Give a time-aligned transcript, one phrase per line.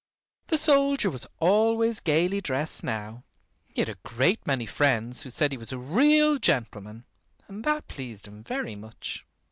[0.47, 3.23] The soldier was always gaily dressed now.
[3.67, 7.05] He had a great many friends who said he was a real gentleman,
[7.47, 9.23] and that pleased him very much.